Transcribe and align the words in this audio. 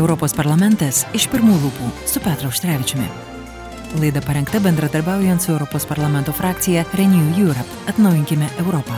Europos 0.00 0.32
parlamentas 0.32 1.02
iš 1.16 1.26
pirmų 1.32 1.58
lūpų 1.60 1.90
su 2.08 2.22
Petru 2.24 2.48
Užtrevičiumi. 2.48 3.08
Laida 4.00 4.22
parengta 4.24 4.60
bendradarbiaujant 4.64 5.44
su 5.44 5.52
Europos 5.52 5.84
parlamento 5.86 6.32
frakcija 6.32 6.86
Renew 6.94 7.34
Europe. 7.36 7.68
Atnaujinkime 7.90 8.48
Europą. 8.64 8.96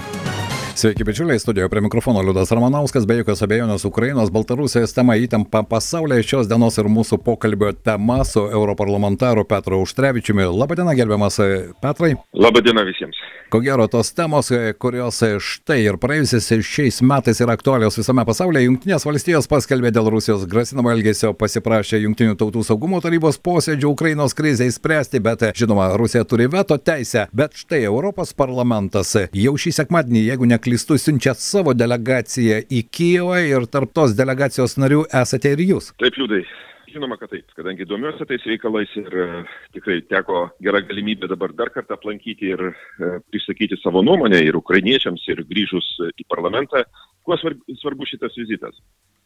Sveiki, 0.74 1.04
bičiuliai, 1.04 1.38
studijoje 1.38 1.68
prie 1.68 1.80
mikrofono 1.80 2.22
Liudas 2.22 2.50
Ramanauskas, 2.50 3.04
be 3.06 3.18
jokios 3.18 3.42
abejonės 3.44 3.84
Ukrainos, 3.84 4.30
Baltarusijos 4.32 4.94
tema 4.96 5.18
įtampa 5.20 5.60
pasaulyje 5.68 6.24
šios 6.30 6.48
dienos 6.48 6.78
ir 6.80 6.88
mūsų 6.88 7.18
pokalbio 7.26 7.74
tema 7.76 8.22
su 8.24 8.40
europarlamentaru 8.48 9.44
Petru 9.44 9.82
Užtrevičiumi. 9.84 10.48
Labadiena, 10.48 10.96
gerbiamas 10.96 11.36
Petrai. 11.84 12.14
Labadiena 12.32 12.86
visiems. 12.88 13.20
Ko 13.52 13.60
gero, 13.60 13.84
tos 13.84 14.14
temos, 14.16 14.48
kurios 14.80 15.18
štai 15.44 15.82
ir 15.84 15.98
praėjusiais 16.00 16.64
šiais 16.64 17.02
metais 17.04 17.42
yra 17.44 17.52
aktualios 17.52 17.98
visame 18.00 18.24
pasaulyje, 18.24 18.64
Junktinės 18.64 19.04
valstijos 19.04 19.50
paskelbė 19.50 19.90
dėl 19.92 20.08
Rusijos 20.14 20.46
grasinamo 20.48 20.88
elgesio, 20.88 21.34
pasiprašė 21.36 22.00
Junktinių 22.06 22.38
tautų 22.40 22.64
saugumo 22.64 23.02
tarybos 23.04 23.36
posėdžių 23.44 23.90
Ukrainos 23.92 24.32
krizai 24.32 24.70
spręsti, 24.72 25.20
bet 25.20 25.44
žinoma, 25.60 25.90
Rusija 26.00 26.24
turi 26.24 26.48
veto 26.48 26.80
teisę, 26.80 27.26
bet 27.36 27.60
štai 27.60 27.82
Europos 27.90 28.32
parlamentas 28.32 29.12
jau 29.20 29.52
šį 29.60 29.74
sekmadienį, 29.82 30.24
jeigu 30.30 30.48
ne 30.48 30.61
neklystu, 30.62 30.94
siunčiat 30.98 31.40
savo 31.42 31.74
delegaciją 31.74 32.62
į 32.70 32.82
Kyivą 32.94 33.40
ir 33.48 33.66
tarp 33.66 33.90
tos 33.94 34.14
delegacijos 34.14 34.76
narių 34.78 35.06
esate 35.10 35.56
ir 35.56 35.62
jūs. 35.66 35.90
Taip, 35.98 36.14
liūdai. 36.20 36.44
Žinoma, 36.92 37.16
kad 37.16 37.32
taip, 37.32 37.48
kadangi 37.56 37.86
domiuosi 37.88 38.26
tais 38.28 38.42
reikalais 38.46 38.90
ir 39.00 39.14
uh, 39.16 39.52
tikrai 39.72 40.02
teko 40.04 40.50
gerą 40.62 40.82
galimybę 40.86 41.26
dabar 41.30 41.54
dar 41.56 41.70
kartą 41.72 41.96
aplankyti 41.96 42.52
ir 42.52 42.62
uh, 42.68 43.16
išsakyti 43.32 43.80
savo 43.80 44.04
nuomonę 44.04 44.42
ir 44.44 44.58
ukrainiečiams, 44.60 45.24
ir 45.32 45.40
grįžus 45.48 45.88
į 46.12 46.26
parlamentą, 46.28 46.84
kuo 47.24 47.38
svarb, 47.40 47.64
svarbu 47.80 48.06
šitas 48.10 48.36
vizitas. 48.36 48.76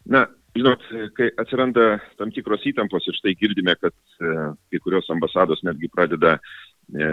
Na, 0.07 0.23
žinot, 0.55 0.85
kai 1.19 1.33
atsiranda 1.43 1.97
tam 2.21 2.30
tikros 2.30 2.63
įtampos 2.71 3.09
ir 3.11 3.19
štai 3.19 3.35
girdime, 3.41 3.75
kad 3.80 3.97
kai 4.21 4.79
kurios 4.85 5.11
ambasados 5.11 5.65
netgi 5.66 5.91
pradeda 5.91 6.37
e, 6.95 7.09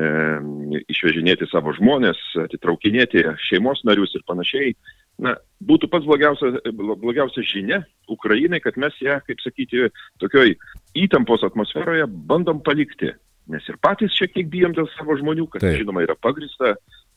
išvežinėti 0.94 1.48
savo 1.52 1.74
žmonės, 1.78 2.20
atitraukinėti 2.46 3.26
šeimos 3.50 3.84
narius 3.88 4.14
ir 4.18 4.26
panašiai. 4.28 4.76
Na, 5.22 5.36
būtų 5.62 5.90
pats 5.94 6.08
blogiausia, 6.10 6.56
blogiausia 6.74 7.44
žinia 7.46 7.84
Ukrainai, 8.10 8.60
kad 8.64 8.80
mes 8.82 8.96
ją, 9.02 9.20
kaip 9.28 9.44
sakyti, 9.44 9.86
tokioj 10.24 10.56
įtampos 10.98 11.46
atmosferoje 11.46 12.08
bandom 12.10 12.64
palikti. 12.66 13.14
Nes 13.52 13.66
ir 13.70 13.78
patys 13.84 14.16
šiek 14.16 14.34
tiek 14.34 14.50
bijom 14.50 14.74
dėl 14.76 14.88
savo 14.96 15.18
žmonių, 15.20 15.50
kas 15.52 15.66
taip. 15.66 15.82
žinoma 15.82 16.06
yra 16.06 16.16
pagrista 16.16 16.74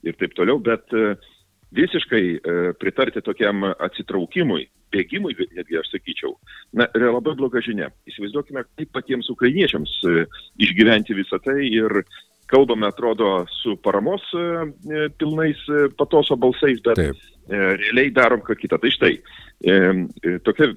ir 0.07 0.17
taip 0.21 0.35
toliau, 0.37 0.59
bet 0.63 0.93
e, 0.93 1.15
visiškai 1.77 2.23
e, 2.37 2.57
pritarti 2.81 3.23
tokiam 3.25 3.65
atsitraukimui, 3.71 4.67
bėgimui, 4.95 5.37
netgi 5.57 5.81
aš 5.81 5.93
sakyčiau, 5.95 6.35
na, 6.77 6.89
yra 6.99 7.13
labai 7.15 7.37
bloga 7.39 7.63
žinia. 7.65 7.91
Įsivaizduokime, 8.11 8.65
kaip 8.79 8.93
patiems 8.95 9.31
ukrainiečiams 9.33 9.95
e, 10.11 10.27
išgyventi 10.67 11.17
visą 11.19 11.41
tai 11.43 11.61
ir 11.69 12.03
kalbame, 12.47 12.87
atrodo, 12.87 13.47
su 13.63 13.77
paramos 13.77 14.23
e, 14.35 14.39
e, 14.95 15.09
pilnais 15.19 15.59
e, 15.69 15.89
patoso 15.97 16.37
balsais, 16.37 16.81
bet 16.83 16.97
Taip. 16.97 17.17
realiai 17.49 18.11
darom 18.11 18.43
ką 18.43 18.57
kitą. 18.59 18.79
Tai 18.83 18.91
štai, 18.91 19.13
tokia 20.43 20.73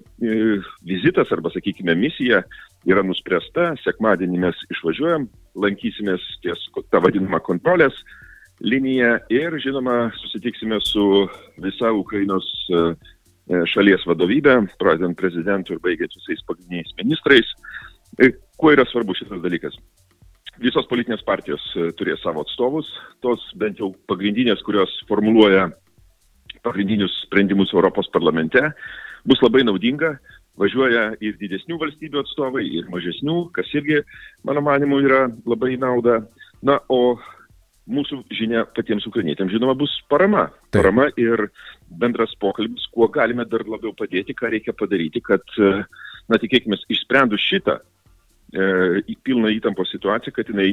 vizitas 0.86 1.32
arba, 1.34 1.50
sakykime, 1.50 1.96
misija 1.98 2.44
yra 2.86 3.02
nuspręsta, 3.06 3.72
sekmadienį 3.82 4.42
mes 4.46 4.60
išvažiuojam, 4.76 5.26
lankysimės 5.58 6.22
ties 6.44 6.68
tą 6.94 7.02
vadinamą 7.02 7.42
kontrolės 7.42 7.98
liniją 8.62 9.16
ir, 9.34 9.58
žinoma, 9.66 10.12
susitiksime 10.22 10.78
su 10.86 11.26
visa 11.64 11.90
Ukrainos 11.96 12.46
šalies 13.74 14.06
vadovybė, 14.06 14.60
pradedant 14.78 15.18
prezidentų 15.18 15.74
ir 15.74 15.82
baigiant 15.82 16.14
visais 16.22 16.46
pagrindiniais 16.46 16.94
ministrais. 17.02 17.50
Kuo 18.62 18.76
yra 18.76 18.86
svarbus 18.86 19.24
šitas 19.24 19.42
dalykas? 19.42 19.82
Visos 20.62 20.88
politinės 20.90 21.24
partijos 21.28 21.64
e, 21.76 21.90
turės 21.98 22.22
savo 22.24 22.44
atstovus, 22.46 22.90
tos 23.24 23.44
bent 23.60 23.80
jau 23.82 23.94
pagrindinės, 24.12 24.62
kurios 24.68 24.92
formuluoja 25.10 25.70
pagrindinius 26.66 27.14
sprendimus 27.26 27.74
Europos 27.74 28.10
parlamente, 28.14 28.62
bus 29.28 29.42
labai 29.46 29.66
naudinga. 29.68 30.18
Važiuoja 30.60 31.14
ir 31.24 31.38
didesnių 31.40 31.78
valstybių 31.80 32.20
atstovai, 32.20 32.66
ir 32.68 32.90
mažesnių, 32.92 33.46
kas 33.56 33.70
irgi, 33.80 34.02
mano 34.44 34.60
manimu, 34.66 34.98
yra 35.06 35.22
labai 35.48 35.78
nauda. 35.80 36.18
Na, 36.68 36.82
o 36.92 37.16
mūsų 37.88 38.20
žinia 38.36 38.66
patiems 38.76 39.08
ukrainietėms, 39.08 39.54
žinoma, 39.56 39.78
bus 39.80 39.94
parama. 40.12 40.50
Taip. 40.68 40.82
Parama 40.82 41.08
ir 41.16 41.46
bendras 42.02 42.36
pokalbis, 42.44 42.90
kuo 42.92 43.08
galime 43.08 43.48
dar 43.48 43.64
labiau 43.72 43.96
padėti, 43.96 44.36
ką 44.36 44.52
reikia 44.52 44.76
padaryti, 44.76 45.24
kad, 45.24 45.48
e, 45.56 45.72
na, 46.28 46.42
tikėkime, 46.44 46.76
išsprendus 46.92 47.48
šitą 47.48 47.80
e, 48.54 49.16
pilną 49.26 49.52
įtampos 49.56 49.92
situaciją, 49.94 50.34
kad 50.36 50.50
jinai, 50.52 50.72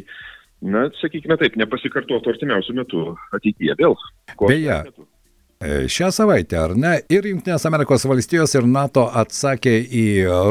na, 0.63 0.87
sakykime 1.01 1.39
taip, 1.41 1.59
nepasikartotų 1.61 2.35
artimiausių 2.35 2.79
metų 2.81 3.05
ateityje 3.37 3.77
vėl. 3.81 3.99
Beje, 4.47 4.81
metu. 4.89 5.09
E, 5.66 5.88
šią 5.88 6.10
savaitę, 6.12 6.59
ar 6.60 6.75
ne, 6.78 6.93
ir 7.10 7.27
Junktinės 7.27 7.65
Amerikos 7.66 8.04
valstijos 8.06 8.53
ir 8.54 8.66
NATO 8.71 9.06
atsakė 9.19 9.72
į 9.82 10.04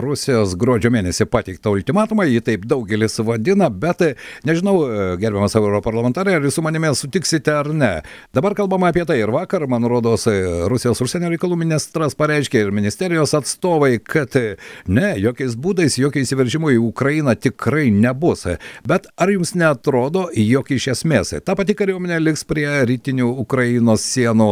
Rusijos 0.03 0.55
gruodžio 0.59 0.89
mėnesį 0.91 1.27
pateiktą 1.31 1.71
ultimatumą, 1.71 2.25
jį 2.27 2.41
taip 2.43 2.65
daugelis 2.67 3.15
vadina, 3.23 3.69
bet 3.69 4.01
nežinau, 4.47 4.73
e, 4.83 5.05
gerbiamas 5.21 5.55
europarlamentarai, 5.55 6.33
ar 6.35 6.43
jūs 6.43 6.57
su 6.59 6.63
manimi 6.65 6.91
sutiksite 6.97 7.53
ar 7.53 7.69
ne. 7.71 7.91
Dabar 8.35 8.57
kalbama 8.57 8.89
apie 8.91 9.05
tai 9.07 9.21
ir 9.21 9.31
vakar, 9.31 9.67
man 9.71 9.87
rodos, 9.87 10.25
e, 10.27 10.33
Rusijos 10.71 10.99
užsienio 11.05 11.31
reikalų 11.31 11.59
ministras 11.63 12.17
pareiškė 12.19 12.65
ir 12.65 12.73
ministerijos 12.75 13.35
atstovai, 13.39 13.93
kad 14.03 14.35
ne, 14.87 15.13
jokiais 15.21 15.55
būdais, 15.55 15.99
jokio 16.01 16.25
įsiveržimo 16.25 16.73
į 16.75 16.81
Ukrainą 16.89 17.37
tikrai 17.39 17.87
nebus. 17.93 18.49
Bet 18.83 19.07
ar 19.15 19.31
jums 19.31 19.55
netrodo, 19.55 20.27
jog 20.35 20.75
iš 20.75 20.89
esmės 20.97 21.37
ta 21.45 21.55
pati 21.55 21.77
kariuomenė 21.77 22.19
liks 22.19 22.43
prie 22.43 22.67
rytinių 22.89 23.31
Ukrainos 23.45 24.03
sienų? 24.11 24.51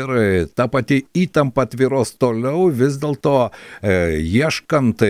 Ir 0.00 0.16
e, 0.16 0.30
ta 0.54 0.68
pati 0.72 1.04
įtampa 1.16 1.68
tviros 1.70 2.16
toliau 2.20 2.70
vis 2.72 2.98
dėlto 3.02 3.36
e, 3.46 4.18
ieškant 4.20 5.06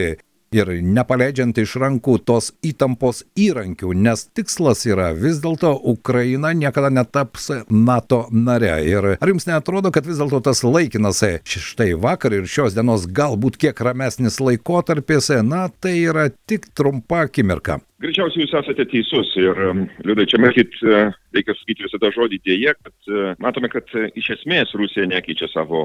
ir 0.50 0.70
nepaleidžiant 0.82 1.58
iš 1.62 1.76
rankų 1.78 2.16
tos 2.26 2.50
įtampos 2.66 3.22
įrankių, 3.38 3.92
nes 3.94 4.26
tikslas 4.34 4.82
yra 4.88 5.10
vis 5.14 5.38
dėlto 5.42 5.72
Ukraina 5.92 6.50
niekada 6.56 6.90
netaps 6.90 7.50
NATO 7.70 8.24
nare. 8.34 8.72
Ir 8.86 9.12
ar 9.14 9.32
jums 9.32 9.46
netrodo, 9.46 9.92
kad 9.94 10.08
vis 10.08 10.18
dėlto 10.18 10.42
tas 10.50 10.64
laikinas 10.66 11.22
štai 11.44 11.92
vakar 12.00 12.34
ir 12.34 12.50
šios 12.50 12.74
dienos 12.74 13.06
galbūt 13.06 13.60
kiek 13.60 13.84
ramesnis 13.86 14.40
laikotarpis, 14.42 15.30
na 15.46 15.68
tai 15.70 16.00
yra 16.02 16.30
tik 16.50 16.72
trumpa 16.74 17.26
akimirka? 17.28 17.78
Greičiausiai 18.00 18.46
jūs 18.46 18.54
esate 18.56 18.84
teisus 18.88 19.30
ir, 19.36 19.58
um, 19.60 19.82
liūdai, 20.08 20.24
čia 20.30 20.38
matyt, 20.40 20.72
e, 20.80 21.00
reikia 21.36 21.52
sakyti 21.58 21.84
visada 21.84 22.08
žodį 22.14 22.38
dėje, 22.48 22.72
kad 22.78 23.10
e, 23.12 23.24
matome, 23.44 23.68
kad 23.72 23.92
e, 23.92 24.06
iš 24.16 24.30
esmės 24.38 24.72
Rusija 24.80 25.04
nekeičia 25.10 25.50
savo 25.52 25.82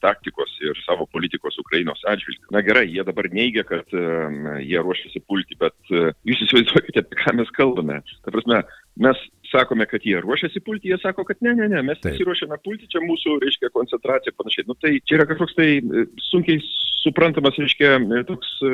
taktikos 0.00 0.54
ir 0.64 0.80
savo 0.86 1.04
politikos 1.12 1.60
Ukrainos 1.60 2.00
atžvilgių. 2.08 2.48
Na 2.56 2.64
gerai, 2.64 2.86
jie 2.88 3.04
dabar 3.04 3.28
neigia, 3.34 3.66
kad 3.68 3.92
jie 3.92 4.80
ruošiasi 4.80 5.20
pulti, 5.28 5.58
bet 5.60 5.76
jūs 5.92 6.46
įsivaizduokite, 6.46 7.04
apie 7.04 7.20
ką 7.20 7.36
mes 7.42 7.52
kalbame. 7.56 8.00
Ta 8.24 8.32
prasme, 8.32 8.62
mes 9.04 9.20
sakome, 9.52 9.84
kad 9.90 10.06
jie 10.06 10.16
ruošiasi 10.24 10.64
pulti, 10.64 10.94
jie 10.94 11.00
sako, 11.02 11.26
kad 11.28 11.44
ne, 11.44 11.52
ne, 11.60 11.68
ne, 11.68 11.84
mes 11.84 12.00
nesiruošiame 12.06 12.56
pulti, 12.64 12.88
čia 12.88 13.04
mūsų, 13.04 13.36
reiškia, 13.44 13.72
koncentracija 13.76 14.32
ir 14.32 14.40
panašiai. 14.40 14.68
Nu, 14.70 14.78
tai 14.80 14.96
čia 15.04 15.20
yra 15.20 15.28
kažkoks 15.28 15.58
tai 15.60 15.74
sunkiai 16.30 16.64
suprantamas, 17.02 17.56
reiškia, 17.58 17.96
e, 17.98 18.22
toks 18.28 18.50
e, 18.64 18.70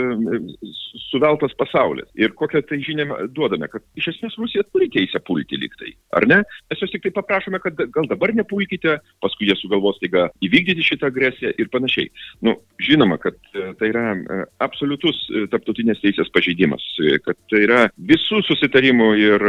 suveltas 1.11 1.55
pasaulis. 1.59 2.09
Ir 2.19 2.35
kokią 2.39 2.63
tai 2.67 2.81
žinią 2.85 3.07
duodame, 3.35 3.69
kad 3.73 3.85
iš 3.99 4.11
esmės 4.15 4.37
Rusija 4.41 4.65
turi 4.73 4.89
teisę 4.93 5.21
pulti 5.27 5.59
liktai, 5.61 5.93
ar 6.17 6.27
ne? 6.29 6.41
Mes 6.71 6.83
vis 6.83 6.95
tik 6.95 7.05
tai 7.07 7.15
paprašome, 7.17 7.61
kad 7.63 7.79
gal 7.95 8.09
dabar 8.11 8.35
nepulkite, 8.37 8.99
paskui 9.25 9.51
jie 9.51 9.57
sugalvos 9.61 10.01
taiga 10.03 10.29
įvykdyti 10.45 10.85
šitą 10.87 11.11
agresiją 11.11 11.55
ir 11.57 11.71
panašiai. 11.73 12.11
Nu, 12.47 12.57
žinoma, 12.83 13.19
kad 13.23 13.39
tai 13.53 13.91
yra 13.93 14.17
absoliutus 14.65 15.19
tarptautinės 15.53 16.03
teisės 16.03 16.31
pažeidimas, 16.35 16.85
kad 17.25 17.39
tai 17.51 17.63
yra 17.67 17.83
visų 18.11 18.43
susitarimų 18.47 19.09
ir 19.23 19.47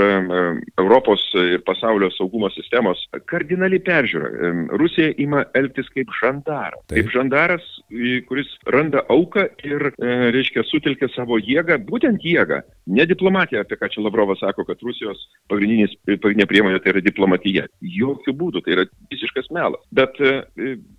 Europos 0.77 1.23
ir 1.41 1.63
pasaulio 1.67 2.09
saugumo 2.15 2.49
sistemos 2.53 3.01
kardinali 3.29 3.79
peržiūra. 3.83 4.53
Rusija 4.79 5.13
ima 5.21 5.43
elgtis 5.57 5.89
kaip 5.95 6.11
žandaras. 6.21 6.83
Kaip 6.93 7.11
žandaras, 7.13 7.65
kuris 8.29 8.51
randa 8.73 9.03
auką 9.09 9.45
ir, 9.63 9.91
e, 9.97 10.15
reiškia, 10.35 10.63
sutelkia 10.67 11.09
savo 11.15 11.39
jėgą, 11.39 11.79
būtent 11.87 12.23
jėgą, 12.25 12.61
ne 12.87 13.05
diplomatiją, 13.09 13.63
apie 13.63 13.77
ką 13.79 13.89
čia 13.93 14.03
Lavrovas 14.05 14.41
sako, 14.43 14.65
kad 14.67 14.81
Rusijos 14.83 15.23
pagrindinė 15.51 16.47
priemonė 16.49 16.81
tai 16.83 16.93
yra 16.95 17.03
diplomatija. 17.05 17.67
Jokių 17.81 18.35
būdų, 18.41 18.63
tai 18.65 18.77
yra 18.77 18.87
visiškas 19.11 19.51
melas. 19.55 19.83
Bet 19.91 20.19
e, 20.21 20.33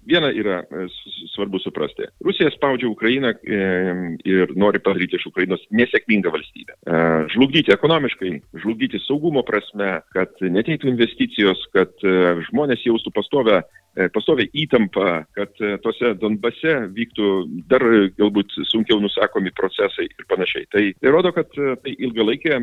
viena 0.09 0.33
yra 0.33 0.63
e, 0.65 0.87
svarbu 1.35 1.61
suprasti. 1.63 2.09
Rusija 2.25 2.51
spaudžia 2.55 2.89
Ukrainą 2.91 3.35
ir 3.45 4.53
nori 4.59 4.81
padaryti 4.83 5.19
iš 5.19 5.29
Ukrainos 5.31 5.63
nesėkmingą 5.75 6.33
valstybę. 6.35 6.77
Žlugdyti 7.35 7.73
ekonomiškai, 7.75 8.33
žlugdyti 8.63 9.01
saugumo 9.05 9.45
prasme, 9.47 9.99
kad 10.15 10.35
neteitų 10.43 10.91
investicijos, 10.93 11.63
kad 11.75 11.93
e, 12.03 12.39
žmonės 12.49 12.85
jaustų 12.87 13.13
pastovę 13.15 13.63
pastoviai 14.15 14.51
įtampa, 14.63 15.25
kad 15.37 15.55
tose 15.85 16.13
Donbase 16.21 16.75
vyktų 16.95 17.29
dar 17.71 17.85
galbūt 18.19 18.55
sunkiau 18.71 19.01
nusakomi 19.03 19.53
procesai 19.57 20.09
ir 20.09 20.29
panašiai. 20.31 20.69
Tai, 20.73 20.85
tai 21.01 21.13
rodo, 21.15 21.33
kad 21.37 21.51
tai 21.55 21.95
ilgalaikė, 21.97 22.61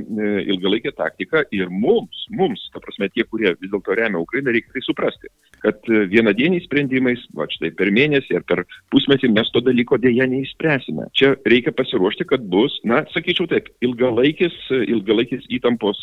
ilgalaikė 0.56 0.96
taktika 0.98 1.44
ir 1.56 1.72
mums, 1.72 2.26
mums, 2.36 2.68
ta 2.74 2.82
prasme, 2.84 3.10
tie, 3.14 3.26
kurie 3.28 3.54
vis 3.60 3.72
dėlto 3.72 3.98
remia 3.98 4.22
Ukrainą, 4.22 4.54
reikia 4.56 4.76
tai 4.76 4.84
suprasti, 4.86 5.32
kad 5.66 5.92
vienadieniais 6.12 6.66
sprendimais, 6.68 7.22
va 7.36 7.48
štai 7.52 7.72
per 7.78 7.92
mėnesį 7.96 8.40
ar 8.40 8.46
per 8.48 8.64
pusmetį 8.94 9.31
mes 9.34 9.52
to 9.54 9.64
dalyko 9.66 10.00
dėja 10.02 10.28
neįspręsime. 10.31 11.10
Čia 11.18 11.34
reikia 11.48 11.74
pasiruošti, 11.76 12.28
kad 12.30 12.46
bus, 12.52 12.78
na, 12.88 13.04
sakyčiau 13.14 13.50
taip, 13.52 13.70
ilgalaikis, 13.86 14.56
ilgalaikis 14.72 15.48
įtampos 15.58 16.00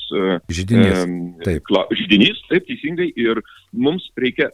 žydinys. 0.52 1.06
Taip. 1.46 1.64
Kla, 1.68 1.86
žydinys, 1.96 2.40
taip 2.50 2.66
teisingai, 2.68 3.10
ir 3.18 3.40
mums 3.72 4.08
reikia 4.18 4.50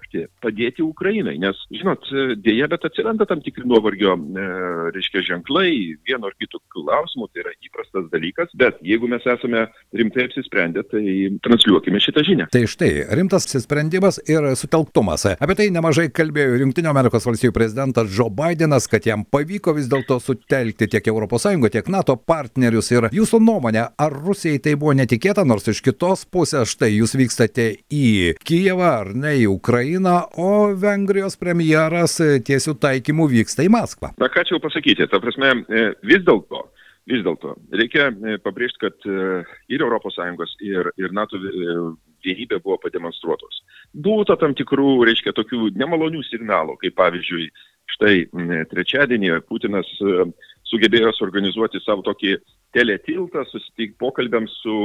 nepavarkti, 0.00 0.26
padėti 0.42 0.82
Ukrainai, 0.82 1.38
nes, 1.38 1.56
žinot, 1.70 2.04
dėja, 2.42 2.68
bet 2.68 2.84
atsiranda 2.84 3.26
tam 3.26 3.40
tikri 3.40 3.64
nuovargio, 3.66 4.16
e, 4.16 4.90
reiškia, 4.94 5.22
ženklai, 5.22 5.96
vieno 6.06 6.26
ar 6.26 6.34
kito 6.38 6.60
klausimų, 6.72 7.28
tai 7.32 7.42
yra 7.44 7.52
įprastas 7.60 8.10
dalykas, 8.10 8.50
bet 8.54 8.78
jeigu 8.82 9.08
mes 9.08 9.22
esame 9.26 9.68
rimtai 9.92 10.26
apsisprendę, 10.28 10.82
tai 10.90 11.30
transliuokime 11.42 12.00
šitą 12.00 12.24
žinią. 12.24 12.48
Tai 12.52 12.64
štai, 12.66 12.90
rimtas 13.16 13.46
apsisprendimas 13.46 14.20
ir 14.28 14.54
sutelktumas. 14.56 15.26
Apie 15.38 15.56
tai 15.56 15.70
nemažai 15.70 16.10
kalbėjo 16.10 16.60
Junktinio 16.60 16.90
Amerikos 16.90 17.26
valstybių 17.26 17.54
prezidentas 17.54 18.10
Joe 18.16 18.30
Bidenas, 18.30 18.88
kad 18.90 19.06
jam 19.06 19.24
pavyko 19.24 19.74
vis 19.76 19.88
dėlto 19.90 20.20
sutelkti 20.20 20.88
tiek 20.90 21.10
ES, 21.10 21.48
tiek 21.70 21.88
NATO 21.88 22.16
partnerius. 22.16 22.90
Ir 22.90 23.10
jūsų 23.14 23.40
nuomonė, 23.42 23.86
ar 23.98 24.14
Rusijai 24.14 24.60
tai 24.62 24.74
buvo 24.78 24.94
netikėta, 24.96 25.44
nors 25.46 25.68
iš 25.70 25.82
kitos 25.84 26.24
pusės 26.30 26.72
štai 26.74 26.90
jūs 26.94 27.14
vykstate 27.18 27.68
į 27.90 28.36
Kijevą 28.46 28.90
ar 29.00 29.12
ne 29.14 29.34
į 29.42 29.46
Ukrainą, 29.50 29.79
o 30.40 30.72
Vengrijos 30.78 31.38
premjeras 31.40 32.18
tiesių 32.46 32.76
taikymų 32.82 33.28
vyksta 33.34 33.64
į 33.66 33.72
Maskvą. 33.74 34.12
Na 34.20 34.28
ką 34.32 34.44
čia 34.46 34.56
jau 34.56 34.62
pasakyti, 34.64 35.08
ta 35.10 35.20
prasme, 35.22 35.54
e, 35.68 35.88
vis 36.06 36.22
dėlto 36.26 36.66
vis 37.10 37.24
dėlto 37.26 37.56
reikia 37.74 38.10
e, 38.10 38.36
pabrėžti, 38.44 38.80
kad 38.84 39.08
e, 39.08 39.42
ir 39.72 39.82
ES, 39.82 40.54
ir, 40.66 40.90
ir 41.00 41.16
NATO 41.16 41.40
vienybė 41.40 42.60
buvo 42.60 42.76
pademonstruotos. 42.82 43.62
Būtų 43.94 44.36
tam 44.40 44.54
tikrų, 44.54 45.00
reiškia, 45.08 45.34
tokių 45.36 45.72
nemalonių 45.80 46.22
signalų, 46.28 46.76
kaip 46.82 46.94
pavyzdžiui, 47.00 47.48
štai 47.96 48.14
trečiadienį 48.70 49.40
Putinas 49.48 49.88
sugebėjo 50.70 51.10
suorganizuoti 51.16 51.80
savo 51.82 52.04
tokį 52.06 52.36
teletiltą, 52.76 53.42
susitikti 53.48 53.98
pokalbėms 53.98 54.52
su 54.62 54.76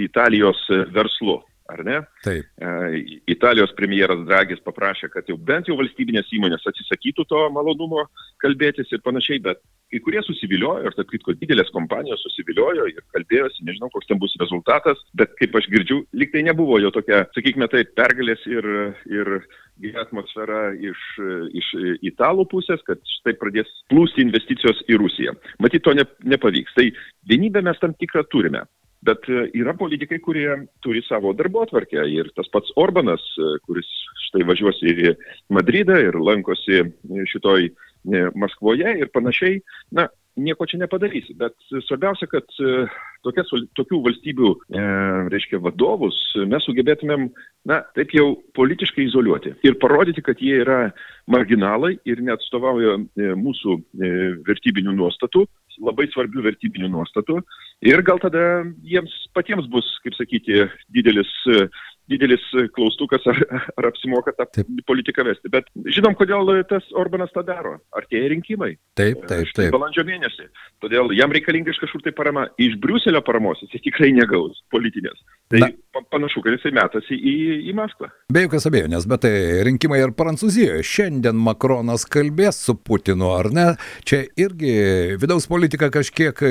Italijos 0.00 0.64
verslu 0.96 1.38
ar 1.68 1.84
ne? 1.84 1.98
Taip. 2.24 2.46
E, 2.56 2.70
Italijos 3.34 3.74
premjeras 3.76 4.24
Dragis 4.28 4.62
paprašė, 4.64 5.10
kad 5.12 5.28
jau 5.28 5.36
bent 5.50 5.68
jau 5.68 5.76
valstybinės 5.78 6.30
įmonės 6.34 6.64
atsisakytų 6.70 7.26
to 7.28 7.42
malonumo 7.54 8.06
kalbėtis 8.42 8.90
ir 8.94 9.02
panašiai, 9.04 9.42
bet 9.44 9.60
kai 9.92 10.00
kurie 10.04 10.20
susiviliojo 10.24 10.88
ir, 10.88 10.96
tarp 10.96 11.12
kitko, 11.12 11.34
didelės 11.40 11.70
kompanijos 11.74 12.22
susiviliojo 12.24 12.88
ir 12.92 13.04
kalbėjosi, 13.14 13.64
nežinau, 13.68 13.90
koks 13.92 14.08
ten 14.08 14.20
bus 14.20 14.34
rezultatas, 14.40 15.00
bet 15.18 15.32
kaip 15.40 15.56
aš 15.58 15.68
girdžiu, 15.72 16.02
liktai 16.16 16.44
nebuvo 16.46 16.80
jo 16.82 16.92
tokia, 16.94 17.24
sakykime, 17.36 17.68
tai 17.72 17.84
pergalės 17.98 18.44
ir, 18.48 18.68
ir 19.08 19.32
gera 19.82 20.04
atmosfera 20.04 20.62
iš, 20.76 21.04
iš 21.56 21.70
italų 22.12 22.48
pusės, 22.52 22.82
kad 22.88 23.00
štai 23.20 23.36
pradės 23.40 23.70
plūsti 23.92 24.24
investicijos 24.26 24.84
į 24.88 25.00
Rusiją. 25.00 25.36
Matyt, 25.62 25.84
to 25.86 25.96
ne, 25.96 26.04
nepavyks. 26.28 26.76
Tai 26.76 26.88
vienybę 27.30 27.64
mes 27.64 27.80
tam 27.80 27.96
tikrą 27.98 28.26
turime. 28.32 28.66
Bet 29.06 29.28
e, 29.30 29.46
yra 29.54 29.76
politikai, 29.78 30.18
kurie 30.22 30.48
turi 30.82 31.02
savo 31.06 31.32
darbo 31.38 31.62
atvarkę 31.62 32.02
ir 32.10 32.32
tas 32.34 32.48
pats 32.50 32.72
Orbanas, 32.80 33.22
e, 33.38 33.50
kuris 33.66 33.88
štai 34.26 34.46
važiuosi 34.48 34.94
į 34.94 35.12
Madridą 35.54 36.00
ir 36.02 36.18
lankosi 36.18 36.82
šitoj 37.30 37.68
e, 37.68 38.24
Maskvoje 38.34 38.96
ir 38.98 39.12
panašiai, 39.14 39.60
na, 39.94 40.08
nieko 40.38 40.66
čia 40.66 40.80
nepadarysi. 40.82 41.36
Bet 41.38 41.54
svarbiausia, 41.86 42.26
kad 42.30 42.50
tokias, 43.26 43.50
tokių 43.78 44.00
valstybių, 44.08 44.50
e, 44.54 44.82
reiškia, 45.30 45.62
vadovus 45.62 46.18
mes 46.50 46.66
sugebėtumėm, 46.66 47.28
na, 47.70 47.80
taip 47.94 48.14
jau 48.16 48.32
politiškai 48.58 49.06
izoliuoti 49.06 49.54
ir 49.66 49.78
parodyti, 49.82 50.26
kad 50.26 50.42
jie 50.42 50.58
yra 50.64 50.80
marginalai 51.30 51.94
ir 52.08 52.22
neatstovauja 52.24 52.98
mūsų 53.38 53.78
vertybinių 54.48 54.94
nuostatų, 54.98 55.46
labai 55.84 56.08
svarbių 56.12 56.44
vertybinių 56.48 56.90
nuostatų. 56.92 57.40
Ir 57.86 58.02
gal 58.06 58.18
tada 58.22 58.64
jiems 58.82 59.12
patiems 59.36 59.68
bus, 59.70 59.86
kaip 60.02 60.16
sakyti, 60.18 60.64
didelis 60.94 61.30
didelis 62.10 62.44
klaustukas, 62.76 63.24
ar, 63.30 63.40
ar 63.78 63.88
apsimoka 63.90 64.34
tą 64.36 64.46
taip. 64.52 64.70
politiką 64.88 65.24
vesti. 65.28 65.50
Bet 65.52 65.68
žinom, 65.96 66.16
kodėl 66.18 66.50
tas 66.68 66.86
Orbanas 66.98 67.32
tą 67.34 67.44
daro. 67.46 67.76
Artėja 67.96 68.30
rinkimai. 68.32 68.74
Taip, 68.98 69.24
taip, 69.30 69.50
taip. 69.56 69.72
Balandžio 69.74 70.04
mėnesį. 70.08 70.48
Todėl 70.82 71.12
jam 71.16 71.32
reikalinga 71.34 71.72
iš 71.74 71.80
kažkur 71.82 72.04
tai 72.06 72.14
parama. 72.16 72.46
Iš 72.60 72.78
Briuselio 72.82 73.22
paramos 73.26 73.62
jis 73.64 73.84
tikrai 73.84 74.10
negaus 74.16 74.62
politinės. 74.72 75.20
Tai 75.48 75.62
Na. 75.62 75.70
panašu, 76.12 76.42
kad 76.44 76.56
jisai 76.56 76.74
metasi 76.76 77.16
į, 77.16 77.34
į 77.70 77.74
Maskvą. 77.76 78.10
Be 78.32 78.44
jokios 78.44 78.68
abejonės, 78.68 79.06
bet 79.08 79.24
tai 79.24 79.34
rinkimai 79.68 80.02
ir 80.02 80.12
Prancūzijoje. 80.16 80.82
Šiandien 80.84 81.38
Makronas 81.40 82.04
kalbės 82.08 82.60
su 82.66 82.76
Putinu, 82.76 83.30
ar 83.36 83.48
ne? 83.54 83.68
Čia 84.08 84.24
irgi 84.40 84.74
vidaus 85.20 85.48
politika 85.48 85.88
kažkiek 85.92 86.42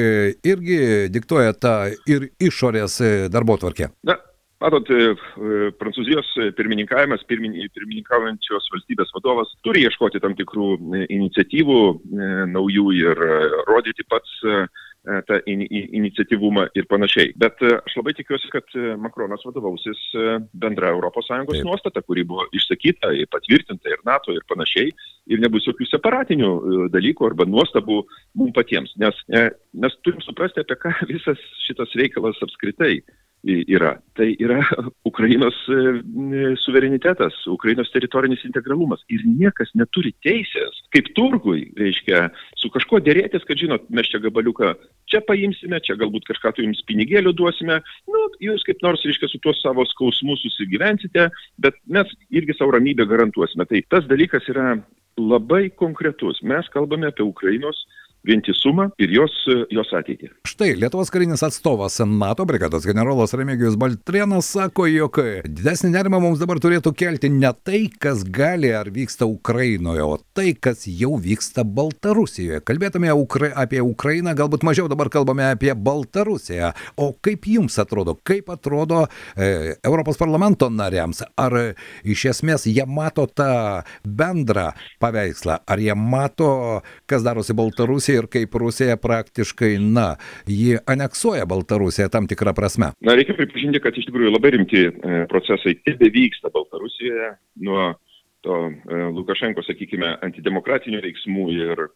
irgi 0.48 0.80
diktuoja 1.14 1.54
tą 1.58 1.76
ir 2.10 2.32
išorės 2.42 2.98
darbo 3.34 3.60
tvarkę. 3.62 3.92
Na, 4.08 4.18
Matot, 4.58 4.90
e, 4.90 5.12
e, 5.14 5.58
Prancūzijos 5.78 6.32
pirmininkavimas, 6.58 7.22
pirmin, 7.30 7.54
pirmininkaujančios 7.76 8.72
valstybės 8.74 9.14
vadovas 9.14 9.52
turi 9.66 9.84
ieškoti 9.86 10.22
tam 10.24 10.34
tikrų 10.38 10.70
e, 10.98 11.04
iniciatyvų 11.14 11.82
naujų 12.50 12.88
ir 12.98 13.22
rodyti 13.70 14.06
pats 14.10 14.40
tą 15.28 15.38
in, 15.48 15.62
in, 15.62 15.86
iniciatyvumą 16.02 16.66
ir 16.76 16.88
panašiai. 16.90 17.30
Bet 17.40 17.62
aš 17.64 17.94
labai 18.00 18.12
tikiuosi, 18.18 18.50
kad 18.52 18.74
Makronas 19.00 19.46
vadovausis 19.48 20.02
bendra 20.52 20.90
ES 20.92 21.62
nuostata, 21.64 22.02
kuri 22.04 22.26
buvo 22.28 22.44
išsakyta, 22.58 23.14
patvirtinta 23.32 23.94
ir 23.94 24.02
NATO 24.10 24.36
ir 24.36 24.44
panašiai, 24.50 24.90
ir 25.32 25.44
nebus 25.44 25.70
jokių 25.70 25.88
separatinių 25.94 26.52
dalykų 26.92 27.30
arba 27.30 27.48
nuostabų 27.48 28.02
mums 28.36 28.58
patiems. 28.58 28.92
Nes 29.00 29.16
mes 29.84 29.96
turim 30.06 30.22
suprasti, 30.26 30.64
apie 30.64 30.78
ką 30.82 30.94
visas 31.10 31.42
šitas 31.68 31.96
reikalas 32.00 32.42
apskritai 32.44 33.00
yra. 33.48 33.98
Tai 34.16 34.28
yra 34.40 34.62
Ukrainos 35.10 35.56
e, 35.70 36.56
suverenitetas, 36.58 37.34
Ukrainos 37.48 37.92
teritorinis 37.92 38.44
integralumas. 38.46 39.04
Ir 39.14 39.24
niekas 39.26 39.72
neturi 39.78 40.14
teisės, 40.26 40.82
kaip 40.96 41.12
turgui, 41.16 41.68
reiškia, 41.78 42.28
su 42.58 42.72
kažkuo 42.74 43.00
dėrėtis, 43.06 43.46
kad 43.48 43.60
žinot, 43.60 43.88
mes 43.94 44.10
čia 44.10 44.22
gabaliuką 44.24 44.74
čia 45.08 45.22
paimsime, 45.28 45.80
čia 45.86 45.96
galbūt 46.00 46.28
kažką 46.28 46.56
tu 46.56 46.66
jums 46.66 46.84
pinigėlių 46.90 47.34
duosime, 47.38 47.80
nu, 48.12 48.26
jūs 48.44 48.66
kaip 48.68 48.82
nors, 48.84 49.06
reiškia, 49.08 49.30
su 49.32 49.40
tuo 49.44 49.54
savo 49.56 49.86
skausmu 49.88 50.38
susigyvensite, 50.42 51.30
bet 51.64 51.78
mes 51.88 52.12
irgi 52.34 52.58
savo 52.58 52.76
ramybę 52.76 53.08
garantuosime. 53.08 53.68
Tai 53.70 53.84
tas 53.92 54.10
dalykas 54.10 54.50
yra 54.52 54.76
labai 55.18 55.70
konkretus. 55.74 56.44
Mes 56.46 56.68
kalbame 56.74 57.10
apie 57.10 57.26
Ukrainos 57.26 57.86
vientisumą 58.28 58.90
ir 59.02 59.12
jos, 59.14 59.34
jos 59.74 59.92
ateitį. 59.96 60.30
Štai 60.48 60.74
Lietuvos 60.78 61.12
karinis 61.14 61.44
atstovas 61.46 62.00
NATO 62.04 62.46
brigados 62.50 62.86
generolas 62.88 63.34
Remigijus 63.38 63.78
Baltrienas 63.80 64.50
sako, 64.54 64.88
jog 64.92 65.20
didesnį 65.46 65.94
nerimą 65.94 66.20
mums 66.24 66.42
dabar 66.42 66.60
turėtų 66.64 66.94
kelti 66.98 67.32
ne 67.34 67.52
tai, 67.66 67.86
kas 67.90 68.24
gali 68.24 68.72
ar 68.76 68.90
vyksta 68.94 69.28
Ukrainoje, 69.30 70.04
o 70.04 70.18
tai, 70.36 70.52
kas 70.54 70.86
jau 70.90 71.16
vyksta 71.22 71.66
Baltarusijoje. 71.68 72.62
Kalbėtume 72.68 73.12
Ukra 73.18 73.52
apie 73.58 73.82
Ukrainą, 73.84 74.36
galbūt 74.38 74.66
mažiau 74.68 74.90
dabar 74.92 75.12
kalbame 75.14 75.48
apie 75.52 75.74
Baltarusiją. 75.74 76.74
O 77.00 77.12
kaip 77.24 77.48
jums 77.48 77.78
atrodo, 77.82 78.18
kaip 78.28 78.52
atrodo 78.54 79.06
e, 79.36 79.78
Europos 79.86 80.20
parlamento 80.20 80.70
nariams? 80.74 81.24
Ar 81.40 81.56
e, 81.60 81.66
iš 82.08 82.28
esmės 82.34 82.68
jie 82.70 82.86
mato 82.88 83.28
tą 83.28 83.84
bendrą 84.04 84.70
paveikslą, 85.02 85.62
ar 85.68 85.82
jie 85.82 85.96
mato, 85.98 86.52
kas 87.10 87.26
darosi 87.26 87.56
Baltarusijoje? 87.58 88.07
Ir 88.16 88.28
kaip 88.32 88.56
Rusija 88.62 88.98
praktiškai, 89.02 89.76
na, 89.82 90.16
ji 90.48 90.78
aneksuoja 90.90 91.46
Baltarusiją 91.50 92.10
tam 92.14 92.28
tikrą 92.30 92.54
prasme. 92.58 92.92
Na, 93.06 93.16
reikia 93.18 93.36
pripažinti, 93.38 93.82
kad 93.84 93.98
iš 93.98 94.10
tikrųjų 94.10 94.34
labai 94.34 94.54
rimti 94.58 94.88
e, 94.88 95.22
procesai 95.32 95.78
tebe 95.86 96.12
vyksta 96.14 96.52
Baltarusijoje 96.54 97.32
nuo 97.68 97.94
to 98.46 98.60
e, 98.70 99.00
Lukašenko, 99.16 99.64
sakykime, 99.68 100.18
antidemokratinių 100.26 101.02
veiksmų 101.06 101.48
ir 101.56 101.88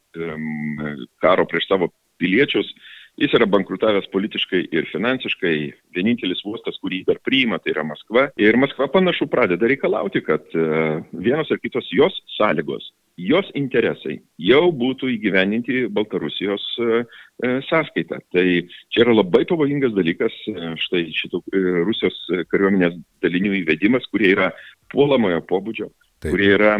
karo 1.23 1.45
prieš 1.49 1.69
savo 1.69 1.91
piliečius. 2.21 2.69
Jis 3.19 3.33
yra 3.35 3.45
bankrutavęs 3.49 4.07
politiškai 4.13 4.61
ir 4.71 4.87
finansiškai. 4.87 5.55
Vienintelis 5.95 6.39
uostas, 6.47 6.77
kurį 6.81 7.01
dar 7.09 7.19
priima, 7.25 7.59
tai 7.59 7.73
yra 7.73 7.83
Maskva. 7.85 8.29
Ir 8.39 8.55
Maskva 8.57 8.87
panašu 8.93 9.27
pradeda 9.29 9.67
reikalauti, 9.67 10.21
kad 10.23 10.47
uh, 10.55 11.01
vienos 11.11 11.51
ar 11.51 11.59
kitos 11.59 11.89
jos 11.91 12.15
sąlygos 12.37 12.87
jos 13.19 13.47
interesai 13.57 14.19
jau 14.41 14.69
būtų 14.75 15.09
įgyveninti 15.15 15.85
Baltarusijos 15.93 16.63
e, 16.79 17.01
e, 17.43 17.51
sąskaitą. 17.67 18.21
Tai 18.33 18.45
čia 18.93 19.03
yra 19.03 19.15
labai 19.15 19.43
pavojingas 19.49 19.93
dalykas, 19.95 20.35
e, 20.49 20.73
štai 20.81 21.03
šitų 21.15 21.41
Rusijos 21.87 22.17
kariuomenės 22.51 22.97
dalinių 23.23 23.57
įvedimas, 23.61 24.07
kurie 24.11 24.33
yra 24.35 24.51
puolamojo 24.93 25.41
pobūdžio, 25.49 25.89
Taip. 26.21 26.33
kurie 26.33 26.51
yra 26.57 26.77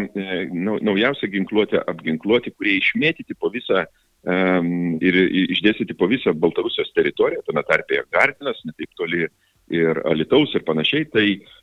naujausia 0.52 1.30
ginkluotė 1.32 1.82
apginkluoti, 1.86 2.54
kurie 2.56 2.78
išmėtyti 2.80 3.38
po 3.38 3.52
visą 3.52 3.86
ir 4.22 5.16
išdėstyti 5.50 5.96
po 5.98 6.06
visą 6.06 6.30
Baltarusijos 6.38 6.92
teritoriją, 6.94 7.40
tame 7.42 7.64
tarpėje 7.66 8.04
Gardinas, 8.14 8.60
netaip 8.68 8.92
toli 8.94 9.24
ir 9.72 9.98
Alitaus 10.06 10.52
ir 10.54 10.62
panašiai. 10.62 11.08
Tai 11.10 11.24
uh, 11.26 11.61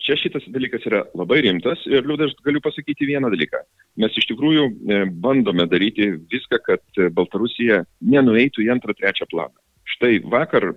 čia 0.00 0.16
šitas 0.18 0.44
dalykas 0.52 0.84
yra 0.88 1.04
labai 1.16 1.40
rimtas 1.46 1.82
ir 1.88 2.06
liūdai 2.06 2.28
aš 2.28 2.36
galiu 2.44 2.62
pasakyti 2.64 3.08
vieną 3.08 3.30
dalyką. 3.32 3.62
Mes 4.00 4.14
iš 4.18 4.28
tikrųjų 4.30 4.66
e, 4.66 5.00
bandome 5.22 5.66
daryti 5.70 6.12
viską, 6.30 6.60
kad 6.66 7.02
Baltarusija 7.16 7.82
nenueitų 8.00 8.64
į 8.66 8.70
antrą, 8.76 8.94
trečią 8.96 9.28
planą. 9.30 9.56
Štai 9.90 10.20
vakar 10.30 10.70
e, 10.70 10.74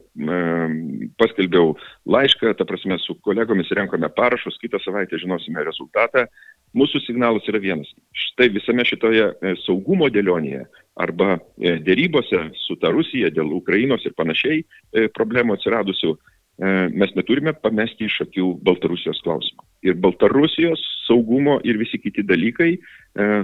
paskelbiau 1.21 1.75
laišką, 2.09 2.55
ta 2.57 2.65
prasme, 2.65 2.97
su 3.03 3.15
kolegomis 3.25 3.69
renkame 3.77 4.09
parašus, 4.15 4.57
kitą 4.61 4.81
savaitę 4.81 5.19
žinosime 5.21 5.63
rezultatą. 5.67 6.25
Mūsų 6.73 7.03
signalas 7.05 7.45
yra 7.51 7.61
vienas. 7.61 7.91
Štai 8.17 8.49
visame 8.55 8.85
šitoje 8.89 9.27
e, 9.29 9.55
saugumo 9.67 10.09
dėlionėje 10.09 10.65
arba 11.03 11.35
e, 11.37 11.77
dėrybose 11.85 12.47
su 12.65 12.77
ta 12.81 12.89
Rusija 12.93 13.29
dėl 13.33 13.53
Ukrainos 13.53 14.05
ir 14.07 14.15
panašiai 14.17 14.63
e, 14.63 15.07
problemų 15.13 15.59
atsiradusių, 15.59 16.15
e, 16.15 16.33
mes 16.61 17.15
neturime 17.17 17.55
pamesti 17.57 18.05
iš 18.05 18.19
akių 18.27 18.51
Baltarusijos 18.65 19.21
klausimą. 19.25 19.65
Ir 19.83 19.97
Baltarusijos 20.03 20.81
saugumo 21.07 21.57
ir 21.65 21.79
visi 21.81 21.99
kiti 21.99 22.23
dalykai 22.23 22.71
e, 22.75 22.79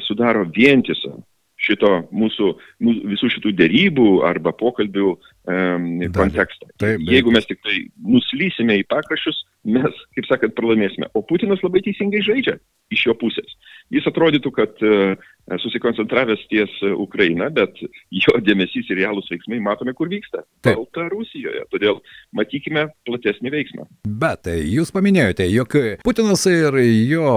sudaro 0.05 0.45
vientisą 0.55 1.17
šito 1.59 1.89
mūsų, 2.15 2.49
mūsų 2.85 3.09
visų 3.13 3.29
šitų 3.35 3.51
dėrybų 3.59 4.07
arba 4.27 4.53
pokalbių 4.55 5.09
um, 5.11 5.87
kontekstą. 6.15 6.69
Taip, 6.71 6.85
taip. 6.85 7.03
Jeigu 7.11 7.33
mes 7.35 7.47
tik 7.49 7.59
tai 7.65 7.81
nuslysime 7.99 8.79
į 8.79 8.85
pakraščius, 8.91 9.41
mes, 9.75 9.97
kaip 10.15 10.29
sakant, 10.29 10.55
pralaimėsime. 10.55 11.09
O 11.19 11.23
Putinas 11.27 11.59
labai 11.65 11.83
teisingai 11.83 12.23
žaidžia 12.25 12.55
iš 12.95 13.05
jo 13.09 13.17
pusės. 13.19 13.57
Jis 13.91 14.07
atrodytų, 14.07 14.53
kad 14.55 14.85
uh, 14.87 15.19
susikoncentravęs 15.58 16.48
ties 16.50 16.69
Ukraina, 16.98 17.50
bet 17.53 17.79
jo 18.12 18.36
dėmesys 18.48 18.89
ir 18.91 19.01
realūs 19.01 19.29
veiksmai 19.31 19.62
matome, 19.63 19.93
kur 19.98 20.10
vyksta. 20.12 20.43
Baltarusijoje. 20.65 21.65
Todėl 21.74 22.01
matykime 22.36 22.88
platesnį 23.08 23.53
veiksmą. 23.53 23.88
Bet 24.05 24.43
tai 24.48 24.60
jūs 24.67 24.93
paminėjote, 24.96 25.48
jog 25.50 25.77
Putinas 26.03 26.46
ir 26.50 26.75
jo 27.10 27.29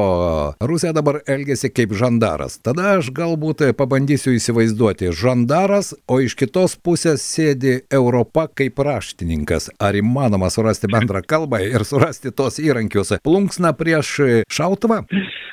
Rusija 0.60 0.92
dabar 0.96 1.20
elgesi 1.30 1.70
kaip 1.72 1.94
žandaras. 1.98 2.58
Tada 2.64 2.96
aš 2.98 3.12
galbūt 3.14 3.64
pabandysiu 3.78 4.34
įsivaizduoti. 4.36 5.12
Žandaras, 5.16 5.92
o 6.08 6.20
iš 6.24 6.36
kitos 6.38 6.76
pusės 6.76 7.24
sėdi 7.24 7.80
Europa 7.92 8.48
kaip 8.48 8.80
raštininkas. 8.82 9.70
Ar 9.82 9.96
įmanoma 9.98 10.50
surasti 10.52 10.90
bendrą 10.92 11.24
kalbą 11.32 11.62
ir 11.64 11.86
surasti 11.88 12.32
tos 12.34 12.60
įrankius? 12.62 13.16
Plunksna 13.24 13.74
prieš 13.76 14.18
šautuvą? 14.52 15.02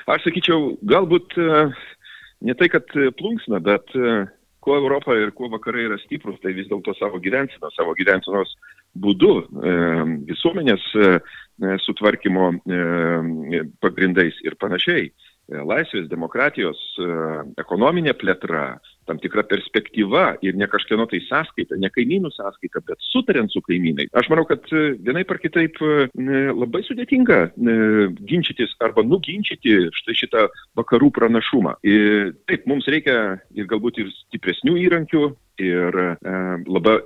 Aš 0.09 0.23
sakyčiau, 0.25 0.73
galbūt 0.89 1.35
e, 1.37 1.57
ne 2.45 2.55
tai, 2.59 2.69
kad 2.71 2.91
plunksna, 3.19 3.59
bet 3.63 3.95
e, 3.95 4.17
kuo 4.63 4.75
Europa 4.79 5.15
ir 5.17 5.33
kuo 5.35 5.49
vakarai 5.51 5.87
yra 5.87 5.97
stiprus, 6.03 6.39
tai 6.43 6.53
vis 6.57 6.69
dėlto 6.71 6.95
savo 6.99 7.21
gyvensenos, 7.23 7.75
savo 7.77 7.95
gyvensenos 7.97 8.55
būdu, 8.99 9.33
e, 9.43 9.73
visuomenės 10.31 10.85
sutvarkymo 11.83 12.45
pagrindais 13.83 14.37
ir 14.47 14.55
panašiai. 14.61 15.09
E, 15.49 15.57
laisvės, 15.65 16.05
demokratijos, 16.11 16.79
e, 17.01 17.05
ekonominė 17.61 18.13
plėtra, 18.17 18.77
tam 19.09 19.17
tikra 19.17 19.41
perspektyva 19.49 20.35
ir 20.45 20.57
ne 20.59 20.67
kažkieno 20.69 21.07
tai 21.09 21.23
sąskaita, 21.25 21.79
ne 21.81 21.89
kaimynų 21.89 22.29
sąskaita, 22.35 22.83
bet 22.85 23.01
sutariant 23.09 23.49
su 23.49 23.63
kaimynai. 23.65 24.05
Aš 24.21 24.29
manau, 24.29 24.45
kad 24.49 24.67
e, 24.69 24.93
vienai 25.01 25.25
par 25.25 25.41
kitaip 25.41 25.79
labai 25.79 26.83
sudėtinga 26.85 27.39
ginčytis 28.29 28.75
arba 28.85 29.01
nuginčyti 29.07 29.89
štai 29.97 30.17
šitą 30.21 30.45
vakarų 30.77 31.09
pranašumą. 31.17 31.79
Ir 31.87 32.35
taip, 32.49 32.69
mums 32.69 32.85
reikia 32.91 33.39
ir 33.57 33.69
galbūt 33.69 34.03
ir 34.03 34.13
stipresnių 34.27 34.77
įrankių, 34.85 35.23
ir 35.59 35.99
e, 35.99 36.07
labai 36.69 36.97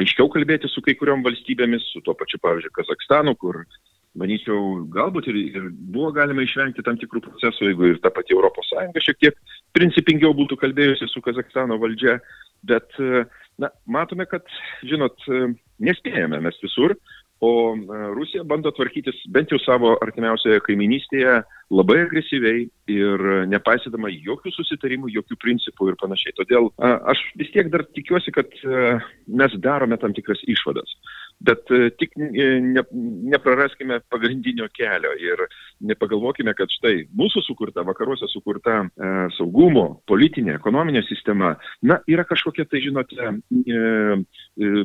aiškiau 0.00 0.30
kalbėti 0.32 0.70
su 0.70 0.82
kai 0.84 0.94
kuriuom 0.98 1.24
valstybėmis, 1.26 1.86
su 1.92 2.02
tuo 2.04 2.16
pačiu, 2.18 2.40
pavyzdžiui, 2.42 2.74
Kazakstanu, 2.78 3.36
kur 3.38 3.62
manyčiau, 4.18 4.84
galbūt 4.92 5.30
ir, 5.32 5.38
ir 5.56 5.68
buvo 5.72 6.12
galima 6.16 6.44
išvengti 6.44 6.84
tam 6.84 6.98
tikrų 7.00 7.24
procesų, 7.24 7.70
jeigu 7.70 7.92
ir 7.92 8.00
ta 8.04 8.12
pati 8.12 8.36
ES 8.36 9.06
šiek 9.06 9.20
tiek 9.22 9.38
principingiau 9.76 10.34
būtų 10.36 10.58
kalbėjusi 10.60 11.08
su 11.08 11.22
Kazakstano 11.24 11.78
valdžia, 11.80 12.18
bet, 12.68 12.92
na, 13.58 13.72
matome, 13.86 14.28
kad, 14.28 14.44
žinot, 14.84 15.16
nespėjame 15.82 16.40
mes 16.44 16.60
visur, 16.62 16.94
o 17.42 17.74
Rusija 18.14 18.44
bando 18.46 18.70
tvarkytis 18.70 19.16
bent 19.34 19.50
jau 19.50 19.58
savo 19.64 19.96
artimiausioje 20.04 20.60
kaiminystėje 20.62 21.40
labai 21.74 21.96
agresyviai 22.04 22.68
ir 22.92 23.24
nepaisydama 23.50 24.12
jokių 24.12 24.52
susitarimų, 24.54 25.10
jokių 25.16 25.40
principų 25.42 25.90
ir 25.90 25.98
panašiai. 25.98 26.36
Todėl 26.38 26.70
aš 26.78 27.24
vis 27.40 27.50
tiek 27.56 27.72
dar 27.72 27.82
tikiuosi, 27.98 28.30
kad 28.36 28.54
mes 29.26 29.58
darome 29.64 29.98
tam 29.98 30.14
tikras 30.14 30.44
išvadas 30.46 30.94
bet 31.46 31.70
e, 31.70 31.90
tik 31.98 32.14
e, 32.18 32.48
ne, 32.62 32.84
nepraraskime 33.32 34.00
pagrindinio 34.12 34.68
kelio 34.76 35.12
ir 35.20 35.44
nepagalvokime, 35.82 36.54
kad 36.58 36.70
štai 36.78 37.06
mūsų 37.18 37.42
sukurta, 37.46 37.84
vakaruose 37.86 38.28
sukurta 38.30 38.82
e, 38.84 39.12
saugumo, 39.36 39.86
politinė, 40.10 40.56
ekonominė 40.58 41.02
sistema, 41.08 41.54
na, 41.86 41.98
yra 42.10 42.24
kažkokia 42.28 42.66
tai, 42.70 42.82
žinote, 42.84 43.18
e, 43.18 43.82
e, 44.62 44.84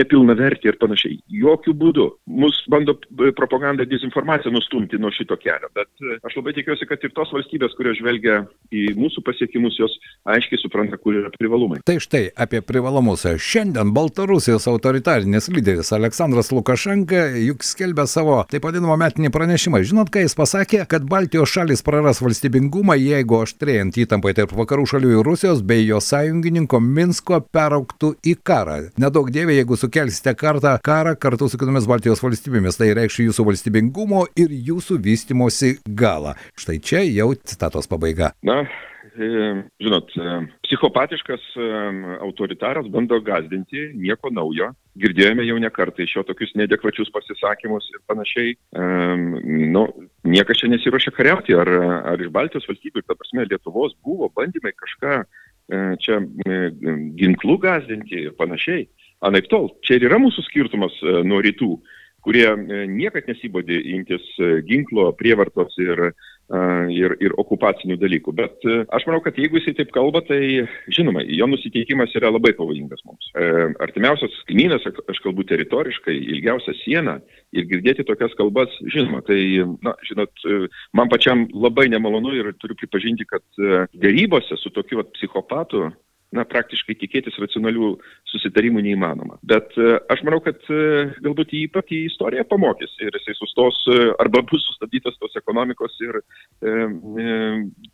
nepilna 0.00 0.36
vertė 0.38 0.72
ir 0.72 0.80
panašiai. 0.80 1.20
Jokių 1.40 1.76
būdų. 1.80 2.06
Mus 2.40 2.62
bando 2.72 2.96
propaganda 3.36 3.84
ir 3.84 3.90
dezinformacija 3.92 4.52
nustumti 4.54 5.00
nuo 5.00 5.12
šito 5.14 5.36
kelio, 5.40 5.70
bet 5.76 5.90
e, 6.00 6.18
aš 6.26 6.38
labai 6.40 6.56
tikiuosi, 6.56 6.88
kad 6.88 7.04
ir 7.04 7.14
tos 7.16 7.32
valstybės, 7.36 7.76
kurios 7.78 8.00
žvelgia 8.00 8.42
į 8.72 8.90
mūsų 8.98 9.24
pasiekimus, 9.26 9.78
jos 9.80 9.96
aiškiai 10.30 10.60
supranta, 10.62 10.98
kur 11.00 11.18
yra 11.20 11.32
privalumai. 11.36 11.82
Tai 11.86 11.98
štai 12.02 12.28
apie 12.40 12.62
privalumus. 12.64 13.26
Šiandien 13.40 13.92
Baltarusijos 13.96 14.68
autoritarinis 14.70 15.50
lyderis 15.52 15.89
prezidentas 15.90 15.92
Aleksandras 15.92 16.50
Lukašenka 16.52 17.16
juk 17.40 17.64
skelbė 17.64 18.06
savo 18.06 18.44
taip 18.50 18.64
vadinamą 18.64 18.96
metinį 19.00 19.30
pranešimą. 19.32 19.82
Žinot, 19.82 20.10
ką 20.10 20.22
jis 20.24 20.34
pasakė? 20.36 20.84
Kad 20.88 21.06
Baltijos 21.08 21.50
šalis 21.50 21.82
praras 21.82 22.20
valstybingumą, 22.22 22.96
jeigu 22.96 23.40
aštrėjant 23.42 23.96
įtampai 23.98 24.34
tarp 24.34 24.52
vakarų 24.52 24.86
šalių 24.86 25.14
ir 25.16 25.26
Rusijos 25.26 25.62
bei 25.62 25.86
jo 25.86 26.00
sąjungininko 26.00 26.80
Minsko 26.80 27.40
perauktų 27.52 28.14
į 28.24 28.36
karą. 28.42 28.78
Nedaug 29.00 29.30
dievė, 29.30 29.56
jeigu 29.58 29.78
sukelsite 29.78 30.34
kartą 30.34 30.76
karą 30.82 31.16
kartu 31.18 31.48
su 31.48 31.58
kitomis 31.58 31.88
Baltijos 31.90 32.22
valstybėmis, 32.22 32.78
tai 32.78 32.92
reikš 32.98 33.22
jūsų 33.26 33.48
valstybingumo 33.50 34.26
ir 34.38 34.54
jūsų 34.70 35.00
vystimosi 35.02 35.78
galą. 35.86 36.36
Štai 36.58 36.78
čia 36.78 37.04
jau 37.06 37.32
citatos 37.34 37.90
pabaiga. 37.90 38.32
Na, 38.46 38.62
žinot, 39.80 40.10
e, 40.16 40.36
psichopatiškas 40.64 41.42
e, 41.56 41.66
autoritaras 42.20 42.88
bando 42.92 43.20
gazdinti, 43.24 43.90
nieko 43.94 44.30
naujo. 44.32 44.70
Girdėjome 45.00 45.46
jau 45.46 45.58
ne 45.62 45.70
kartą 45.70 46.02
iš 46.04 46.16
jo 46.16 46.24
tokius 46.28 46.54
nedekvačius 46.58 47.12
pasisakymus 47.14 47.86
ir 47.92 48.00
panašiai. 48.10 48.56
Nu, 49.70 49.84
niekas 50.26 50.58
čia 50.60 50.70
nesiuošia 50.72 51.12
kariauti, 51.14 51.54
ar, 51.56 51.70
ar 52.10 52.20
iš 52.20 52.32
Baltijos 52.34 52.66
valstybių, 52.68 53.04
ta 53.06 53.14
prasme, 53.14 53.46
Lietuvos 53.46 53.94
buvo 54.04 54.28
bandymai 54.34 54.74
kažką 54.74 55.20
čia 56.02 56.18
ginklų 57.22 57.56
gazdinti 57.62 58.26
ir 58.26 58.34
panašiai. 58.36 58.88
Anaip 59.24 59.46
tol, 59.52 59.70
čia 59.86 60.00
ir 60.00 60.08
yra 60.10 60.18
mūsų 60.20 60.44
skirtumas 60.48 60.98
nuo 61.22 61.38
rytų 61.46 61.76
kurie 62.24 62.46
niekad 62.90 63.28
nesibodė 63.30 63.78
imtis 63.94 64.26
ginklo, 64.68 65.10
prievartos 65.16 65.76
ir 65.80 66.10
ir, 66.90 67.14
ir 67.22 67.34
okupacinių 67.38 67.96
dalykų. 68.00 68.34
Bet 68.36 68.66
e, 68.66 68.80
aš 68.96 69.06
manau, 69.08 69.20
kad 69.24 69.38
jeigu 69.38 69.60
jisai 69.60 69.74
taip 69.78 69.92
kalba, 69.94 70.22
tai 70.26 70.40
žinoma, 70.92 71.22
jo 71.26 71.46
nusiteikimas 71.50 72.14
yra 72.18 72.32
labai 72.32 72.52
pavojingas 72.58 73.04
mums. 73.06 73.30
E, 73.34 73.46
artimiausias 73.86 74.34
kaimynas, 74.48 74.86
aš 74.86 75.22
kalbu 75.24 75.46
teritoriškai, 75.50 76.16
ilgiausia 76.34 76.74
siena 76.82 77.18
ir 77.54 77.68
girdėti 77.70 78.06
tokias 78.08 78.34
kalbas, 78.38 78.74
žinoma, 78.90 79.22
tai, 79.26 79.40
na, 79.86 79.94
žinot, 80.08 80.34
e, 80.44 80.60
man 80.96 81.12
pačiam 81.12 81.46
labai 81.54 81.88
nemalonu 81.92 82.34
ir 82.36 82.52
turiu 82.58 82.78
pripažinti, 82.82 83.28
kad 83.30 83.44
dėrybose 83.94 84.58
su 84.58 84.72
tokiu 84.74 85.02
vat, 85.02 85.12
psichopatu 85.18 85.90
na, 86.36 86.44
praktiškai 86.46 86.94
tikėtis 87.00 87.38
racionalių 87.42 87.94
susitarimų 88.30 88.84
neįmanoma. 88.86 89.38
Bet 89.46 89.74
e, 89.78 89.96
aš 90.12 90.22
manau, 90.26 90.38
kad 90.44 90.60
e, 90.70 91.08
galbūt 91.24 91.54
jį 91.56 91.64
pati 91.74 92.04
istorija 92.06 92.44
pamokys 92.46 92.92
ir 93.02 93.14
jisai 93.18 93.34
sustos 93.38 93.80
e, 93.90 93.98
arba 94.22 94.44
bus 94.46 94.62
sustabdytas 94.68 95.18
tos 95.18 95.34
ekonomikos 95.40 95.96
ir 96.06 96.20
e, 96.20 96.22
e, 96.70 97.40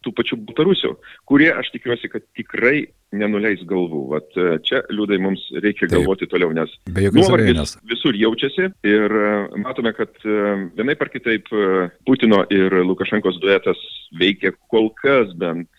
tų 0.05 0.13
pačių 0.19 0.41
Baltarusių, 0.51 0.93
kurie 1.29 1.49
aš 1.55 1.73
tikiuosi, 1.75 2.11
kad 2.13 2.27
tikrai 2.37 2.87
nenuleis 3.17 3.63
galvų. 3.69 4.03
Vat 4.13 4.37
čia, 4.67 4.83
liūdai, 4.93 5.17
mums 5.23 5.41
reikia 5.57 5.87
Taip. 5.87 5.95
galvoti 5.95 6.29
toliau, 6.29 6.53
nes 6.57 6.73
nuovargis 7.15 7.77
visur 7.89 8.17
jaučiasi 8.19 8.69
ir 8.87 9.15
matome, 9.63 9.95
kad 9.97 10.13
vienaip 10.77 11.05
ar 11.07 11.13
kitaip 11.15 11.49
Putino 12.07 12.43
ir 12.53 12.75
Lukašenkos 12.85 13.39
duetas 13.41 13.81
veikia 14.21 14.53
kol 14.71 14.91
kas 14.99 15.33
bent 15.39 15.71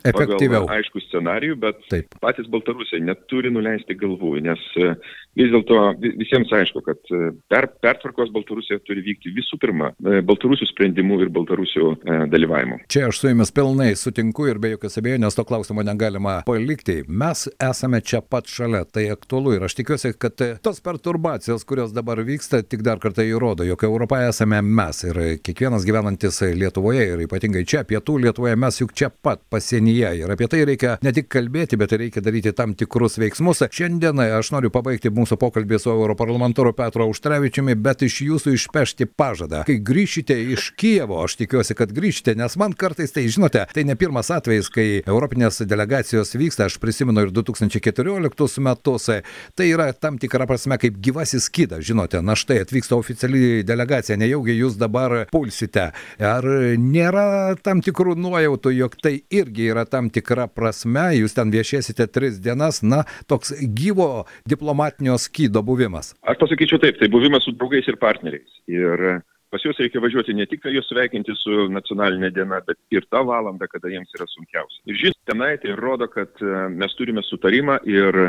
Efektyviau. 0.00 0.64
pagal 0.64 0.78
aišku 0.78 1.02
scenarijų, 1.04 1.58
bet 1.60 1.80
Taip. 1.92 1.99
Patys 2.22 2.48
Baltarusiai 2.50 3.02
neturi 3.04 3.50
nuleisti 3.52 3.94
galvų, 3.98 4.36
nes 4.44 4.60
e, 4.80 4.92
vis 5.38 5.50
dėlto 5.52 5.78
vi- 6.02 6.12
visiems 6.20 6.50
aišku, 6.56 6.82
kad 6.86 7.12
e, 7.14 7.30
per, 7.50 7.68
pertvarkos 7.82 8.32
Baltarusija 8.34 8.80
turi 8.86 9.04
vykti 9.06 9.32
visų 9.36 9.58
pirma 9.62 9.92
e, 10.04 10.20
Baltarusių 10.26 10.68
sprendimų 10.70 11.20
ir 11.24 11.32
Baltarusių 11.34 11.90
dalyvavimu. 12.32 12.80
Čia 12.90 13.06
aš 13.10 13.20
su 13.22 13.30
jumis 13.30 13.52
pilnai 13.54 13.90
sutinku 13.98 14.48
ir 14.50 14.60
be 14.62 14.72
jokios 14.74 14.98
abejonės 15.00 15.36
to 15.38 15.44
klausimo 15.48 15.84
negalima 15.86 16.40
palikti. 16.48 17.00
Mes 17.08 17.46
esame 17.62 18.00
čia 18.04 18.22
pat 18.22 18.48
šalia, 18.50 18.84
tai 18.88 19.08
aktualu 19.14 19.56
ir 19.58 19.66
aš 19.68 19.76
tikiuosi, 19.80 20.14
kad 20.20 20.40
tos 20.64 20.80
perturbacijos, 20.84 21.64
kurios 21.68 21.94
dabar 21.96 22.22
vyksta, 22.26 22.62
tik 22.66 22.84
dar 22.86 23.00
kartą 23.02 23.24
įrodo, 23.26 23.66
jog 23.68 23.84
Europa 23.88 24.20
esame 24.28 24.60
mes 24.64 25.04
ir 25.08 25.20
kiekvienas 25.44 25.86
gyvenantis 25.88 26.40
Lietuvoje 26.60 27.04
ir 27.14 27.24
ypatingai 27.26 27.64
čia, 27.68 27.84
pietų 27.88 28.18
Lietuvoje, 28.24 28.56
mes 28.60 28.80
juk 28.82 28.94
čia 28.96 29.10
pat 29.10 29.42
pasienyje 29.52 30.12
ir 30.22 30.32
apie 30.32 30.48
tai 30.50 30.62
reikia 30.68 30.96
ne 31.04 31.12
tik 31.16 31.28
kalbėti, 31.32 31.78
bet 31.80 31.89
ir 31.92 32.04
reikia 32.04 32.22
daryti 32.24 32.52
tam 32.56 32.74
tikrus 32.78 33.18
veiksmus. 33.20 33.62
Šiandien 33.74 34.20
aš 34.24 34.52
noriu 34.54 34.70
pabaigti 34.72 35.12
mūsų 35.12 35.38
pokalbį 35.40 35.80
su 35.82 35.90
europarlamentaru 35.92 36.72
Petro 36.76 37.06
Auštrevičiumi, 37.08 37.74
bet 37.74 38.04
iš 38.06 38.20
jūsų 38.26 38.54
išpešti 38.56 39.08
pažadą. 39.18 39.64
Kai 39.68 39.78
grįšite 39.84 40.36
iš 40.54 40.70
Kijevo, 40.80 41.20
aš 41.24 41.36
tikiuosi, 41.40 41.76
kad 41.78 41.92
grįžite, 41.96 42.34
nes 42.38 42.56
man 42.60 42.74
kartais 42.78 43.12
tai, 43.14 43.26
žinote, 43.32 43.66
tai 43.74 43.84
ne 43.88 43.96
pirmas 43.98 44.30
atvejis, 44.34 44.70
kai 44.72 44.86
Europinės 45.02 45.62
delegacijos 45.68 46.34
vyksta, 46.38 46.68
aš 46.70 46.78
prisimenu 46.82 47.26
ir 47.26 47.34
2014 47.34 48.62
metus, 48.64 49.10
tai 49.58 49.68
yra 49.68 49.90
tam 49.92 50.18
tikra 50.20 50.46
prasme 50.48 50.78
kaip 50.80 51.00
gyvasis 51.02 51.50
skydas, 51.50 51.84
žinote, 51.86 52.22
na 52.24 52.36
štai 52.38 52.60
atvyksta 52.64 52.96
oficiali 52.98 53.62
delegacija, 53.66 54.18
nejaugi 54.20 54.56
jūs 54.56 54.78
dabar 54.80 55.26
pulsite. 55.32 55.90
Ar 56.20 56.46
nėra 56.80 57.56
tam 57.62 57.82
tikrų 57.84 58.16
nuojautų, 58.20 58.74
jog 58.76 58.96
tai 59.02 59.16
irgi 59.32 59.70
yra 59.72 59.86
tam 59.88 60.10
tikra 60.12 60.46
prasme, 60.50 61.10
jūs 61.18 61.36
ten 61.36 61.52
viešėsite 61.52 61.79
tris 62.12 62.38
dienas, 62.42 62.82
na, 62.82 63.04
toks 63.30 63.54
gyvo 63.76 64.26
diplomatinio 64.48 65.18
skydo 65.18 65.62
buvimas? 65.66 66.14
Aš 66.22 66.40
pasakyčiau 66.42 66.80
taip, 66.82 67.00
tai 67.00 67.08
buvimas 67.12 67.44
su 67.46 67.54
draugais 67.56 67.88
ir 67.88 67.98
partneriais. 68.00 68.60
Ir 68.70 69.22
pas 69.50 69.64
juos 69.64 69.78
reikia 69.82 70.02
važiuoti 70.02 70.34
ne 70.38 70.46
tik 70.46 70.66
juos 70.70 70.86
sveikinti 70.88 71.34
su 71.38 71.66
nacionalinė 71.74 72.30
diena, 72.34 72.60
bet 72.66 72.78
ir 72.94 73.06
tą 73.10 73.24
valandą, 73.26 73.66
kada 73.70 73.90
jiems 73.90 74.12
yra 74.18 74.28
sunkiausia. 74.30 74.82
Ir 74.86 75.00
žinot, 75.00 75.18
tenai 75.30 75.56
tai 75.62 75.74
rodo, 75.78 76.06
kad 76.10 76.30
e, 76.42 76.68
mes 76.70 76.94
turime 76.98 77.24
sutarimą 77.26 77.80
ir 77.88 78.20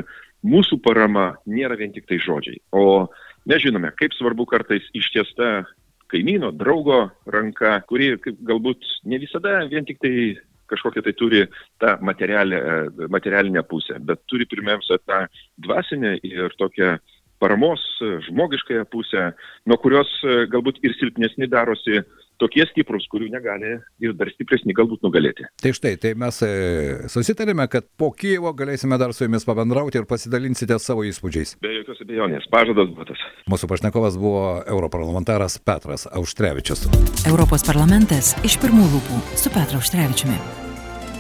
mūsų 0.42 0.82
parama 0.86 1.36
nėra 1.46 1.78
vien 1.78 1.94
tik 1.94 2.10
tai 2.10 2.18
žodžiai. 2.22 2.58
O 2.74 3.06
mes 3.50 3.62
žinome, 3.62 3.94
kaip 4.00 4.18
svarbu 4.18 4.48
kartais 4.50 4.88
ištiesta 4.98 5.62
kaimyno, 6.12 6.52
draugo 6.52 7.06
ranka, 7.32 7.78
kuri 7.88 8.16
galbūt 8.20 8.88
ne 9.08 9.22
visada 9.22 9.62
vien 9.72 9.86
tik 9.88 10.02
tai 10.04 10.16
kažkokią 10.72 11.04
tai 11.06 11.14
turi 11.20 11.42
tą 11.82 11.96
materialinę, 12.02 12.62
e, 12.62 13.08
materialinę 13.10 13.64
pusę, 13.64 14.00
bet 14.00 14.24
turi 14.32 14.48
pirmiausia 14.48 14.98
tą 15.06 15.26
dvasinę 15.58 16.18
ir 16.24 16.56
tokią 16.58 16.96
paramos 17.42 17.82
e, 18.02 18.20
žmogiškąją 18.28 18.86
pusę, 18.94 19.32
nuo 19.66 19.78
kurios 19.82 20.10
e, 20.24 20.44
galbūt 20.54 20.82
ir 20.86 20.94
silpnesni 21.00 21.50
darosi 21.52 22.04
tokie 22.42 22.66
stiprus, 22.70 23.06
kurių 23.12 23.30
negali 23.36 23.76
ir 24.02 24.16
dar 24.18 24.32
stipresni 24.34 24.74
galbūt 24.78 25.04
nugalėti. 25.06 25.46
Tai 25.62 25.74
štai, 25.78 25.94
tai 26.02 26.14
mes 26.18 26.42
e, 26.46 26.52
susitarėme, 27.12 27.68
kad 27.72 27.88
po 28.00 28.12
Kievo 28.18 28.54
galėsime 28.58 28.98
dar 29.02 29.14
su 29.18 29.26
jumis 29.28 29.46
pabendrauti 29.48 30.02
ir 30.02 30.08
pasidalinsite 30.10 30.78
savo 30.82 31.06
įspūdžiais. 31.10 31.58
Be 31.62 31.76
jokios 31.80 32.02
abejonės, 32.06 32.48
pažadas 32.54 32.90
duotas. 32.96 33.22
Mūsų 33.52 33.70
pašnekovas 33.72 34.18
buvo 34.22 34.46
europarlamentaras 34.66 35.60
Petras 35.66 36.08
Auštrevičius. 36.10 36.88
Europos 37.30 37.66
parlamentas 37.68 38.34
iš 38.48 38.58
pirmų 38.64 38.90
lūpų 38.96 39.22
su 39.38 39.54
Petru 39.54 39.82
Užtrevičiumi. 39.82 40.40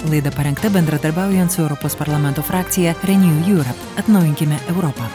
Laida 0.09 0.31
parengta 0.33 0.71
bendradarbiaujant 0.73 1.53
su 1.53 1.61
Europos 1.61 1.93
parlamento 1.99 2.41
frakcija 2.41 2.95
Renew 3.05 3.43
Europe. 3.51 3.77
Atnaujinkime 4.01 4.57
Europą. 4.73 5.05